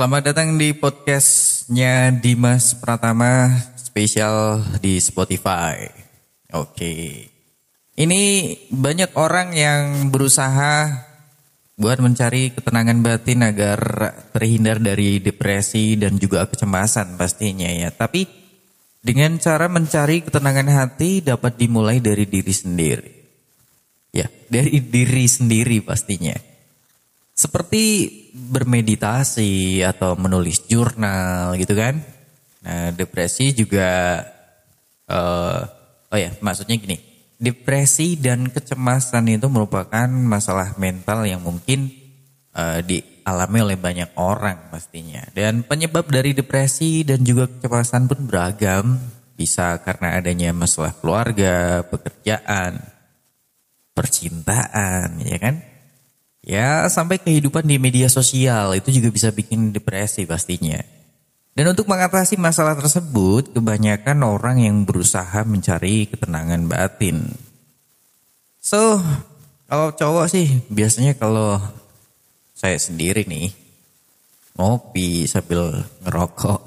[0.00, 5.76] Selamat datang di podcastnya Dimas Pratama spesial di Spotify.
[6.56, 7.28] Oke.
[8.00, 8.22] Ini
[8.72, 10.88] banyak orang yang berusaha
[11.76, 13.80] buat mencari ketenangan batin agar
[14.32, 17.92] terhindar dari depresi dan juga kecemasan pastinya ya.
[17.92, 18.24] Tapi
[19.04, 23.12] dengan cara mencari ketenangan hati dapat dimulai dari diri sendiri.
[24.16, 26.49] Ya, dari diri sendiri pastinya.
[27.40, 32.04] Seperti bermeditasi atau menulis jurnal gitu kan.
[32.60, 34.20] Nah, depresi juga
[35.08, 35.64] uh,
[36.12, 37.00] oh ya, maksudnya gini.
[37.40, 41.88] Depresi dan kecemasan itu merupakan masalah mental yang mungkin
[42.52, 45.24] uh, dialami oleh banyak orang pastinya.
[45.32, 49.00] Dan penyebab dari depresi dan juga kecemasan pun beragam.
[49.32, 52.84] Bisa karena adanya masalah keluarga, pekerjaan,
[53.96, 55.69] percintaan, ya kan?
[56.40, 60.80] Ya, sampai kehidupan di media sosial itu juga bisa bikin depresi pastinya.
[61.52, 67.28] Dan untuk mengatasi masalah tersebut, kebanyakan orang yang berusaha mencari ketenangan batin.
[68.64, 69.02] So,
[69.68, 71.60] kalau cowok sih biasanya kalau
[72.56, 73.52] saya sendiri nih
[74.56, 76.60] ngopi sambil ngerokok.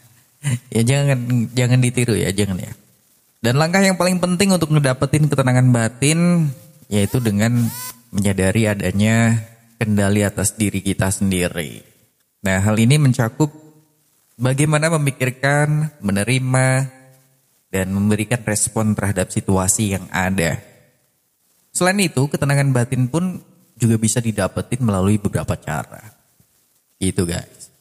[0.74, 2.72] ya jangan jangan ditiru ya, jangan ya.
[3.40, 6.52] Dan langkah yang paling penting untuk ngedapetin ketenangan batin
[6.92, 7.70] yaitu dengan
[8.10, 9.46] menyadari adanya
[9.78, 11.82] kendali atas diri kita sendiri.
[12.44, 13.50] Nah, hal ini mencakup
[14.36, 16.90] bagaimana memikirkan, menerima,
[17.70, 20.58] dan memberikan respon terhadap situasi yang ada.
[21.70, 23.40] Selain itu, ketenangan batin pun
[23.78, 26.18] juga bisa didapetin melalui beberapa cara.
[27.00, 27.72] Itu guys.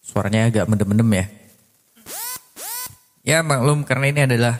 [0.00, 1.26] Suaranya agak mendem-mendem ya.
[3.22, 4.58] Ya maklum karena ini adalah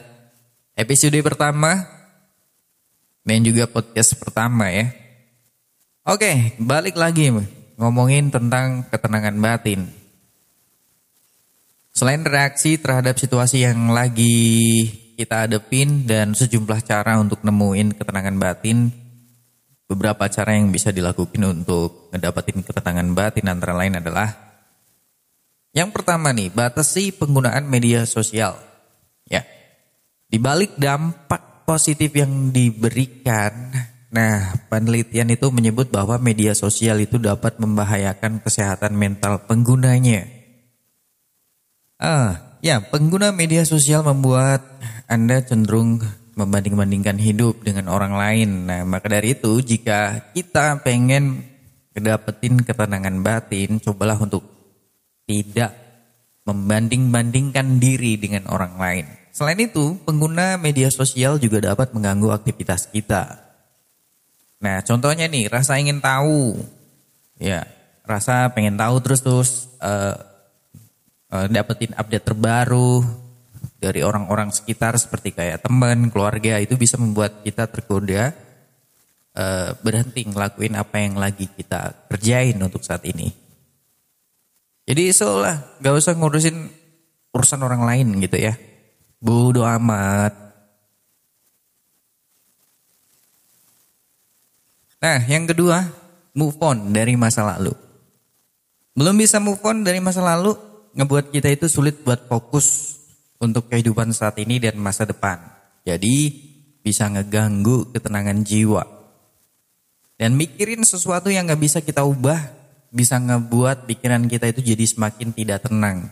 [0.77, 1.83] episode pertama
[3.23, 4.91] dan juga podcast pertama ya.
[6.03, 7.31] Oke, balik lagi
[7.79, 9.87] ngomongin tentang ketenangan batin.
[11.95, 14.35] Selain reaksi terhadap situasi yang lagi
[15.15, 18.91] kita hadepin dan sejumlah cara untuk nemuin ketenangan batin,
[19.87, 24.43] beberapa cara yang bisa dilakukan untuk ngedapetin ketenangan batin antara lain adalah
[25.73, 28.61] yang pertama nih, batasi penggunaan media sosial.
[29.25, 29.41] Ya.
[30.29, 33.73] Di balik dampak positif yang diberikan.
[34.13, 40.29] Nah, penelitian itu menyebut bahwa media sosial itu dapat membahayakan kesehatan mental penggunanya.
[41.97, 44.61] Ah, ya, pengguna media sosial membuat
[45.09, 46.03] Anda cenderung
[46.37, 48.49] membanding-bandingkan hidup dengan orang lain.
[48.69, 51.45] Nah, maka dari itu jika kita pengen
[51.93, 54.45] kedapetin ketenangan batin, cobalah untuk
[55.25, 55.73] tidak
[56.43, 59.22] membanding-bandingkan diri dengan orang lain.
[59.33, 63.41] Selain itu, pengguna media sosial juga dapat mengganggu aktivitas kita.
[64.61, 66.53] Nah, contohnya nih, rasa ingin tahu.
[67.41, 67.65] Ya,
[68.05, 70.15] rasa pengen tahu terus-terus uh,
[71.33, 73.01] uh, dapetin update terbaru
[73.81, 78.37] dari orang-orang sekitar seperti kayak teman, keluarga itu bisa membuat kita tergoda
[79.33, 83.33] uh, berhenti ngelakuin apa yang lagi kita kerjain untuk saat ini.
[84.85, 86.69] Jadi seolah gak usah ngurusin
[87.33, 88.53] urusan orang lain gitu ya.
[89.23, 90.35] Bodo amat.
[94.99, 95.87] Nah, yang kedua,
[96.35, 97.71] move on dari masa lalu.
[98.91, 100.59] Belum bisa move on dari masa lalu,
[100.91, 102.99] ngebuat kita itu sulit buat fokus
[103.39, 105.39] untuk kehidupan saat ini dan masa depan.
[105.87, 106.31] Jadi,
[106.83, 108.83] bisa ngeganggu ketenangan jiwa.
[110.19, 112.43] Dan mikirin sesuatu yang gak bisa kita ubah,
[112.91, 116.11] bisa ngebuat pikiran kita itu jadi semakin tidak tenang.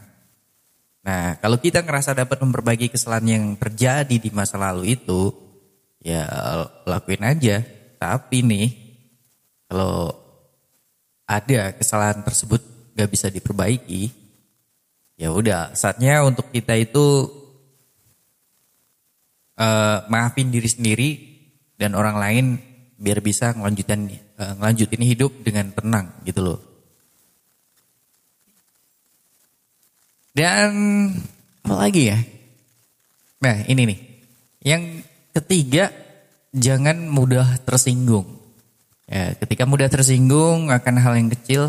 [1.02, 5.34] Nah, kalau kita ngerasa dapat memperbaiki kesalahan yang terjadi di masa lalu itu,
[5.98, 6.30] ya
[6.86, 7.66] lakuin aja.
[7.98, 8.68] Tapi nih,
[9.66, 10.14] kalau
[11.26, 12.62] ada kesalahan tersebut
[12.94, 14.14] gak bisa diperbaiki,
[15.18, 17.30] ya udah saatnya untuk kita itu
[19.58, 21.10] uh, maafin diri sendiri
[21.82, 22.46] dan orang lain
[23.02, 26.71] biar bisa ngelanjutin uh, ngelanjutin hidup dengan tenang gitu loh.
[30.32, 30.72] Dan
[31.62, 32.20] apa lagi ya?
[33.44, 34.00] Nah ini nih.
[34.62, 34.84] Yang
[35.36, 35.92] ketiga
[36.56, 38.40] jangan mudah tersinggung.
[39.12, 41.68] Ya, ketika mudah tersinggung akan hal yang kecil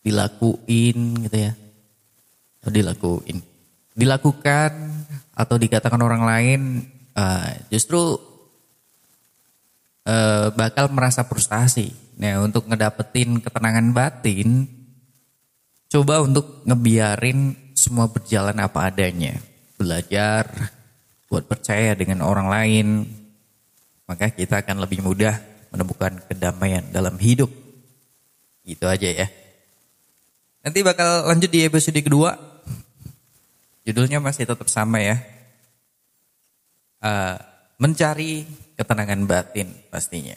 [0.00, 1.52] dilakuin gitu ya.
[2.62, 3.44] Atau dilakuin.
[3.96, 4.72] Dilakukan
[5.36, 6.60] atau dikatakan orang lain
[7.12, 8.16] uh, justru
[10.08, 11.92] uh, bakal merasa frustasi.
[12.16, 14.64] Nah untuk ngedapetin ketenangan batin,
[15.92, 19.38] coba untuk ngebiarin semua berjalan apa adanya.
[19.78, 20.50] Belajar
[21.30, 22.86] buat percaya dengan orang lain,
[24.10, 25.38] maka kita akan lebih mudah
[25.70, 27.46] menemukan kedamaian dalam hidup.
[28.66, 29.26] Gitu aja ya.
[30.66, 32.34] Nanti bakal lanjut di episode kedua.
[33.86, 35.22] Judulnya masih tetap sama ya.
[36.98, 37.38] Uh,
[37.78, 38.42] mencari
[38.74, 40.34] ketenangan batin pastinya.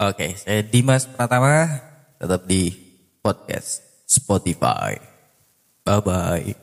[0.00, 1.68] Oke, saya Dimas Pratama
[2.16, 2.72] tetap di
[3.20, 5.13] podcast Spotify.
[5.84, 6.54] Bye bye.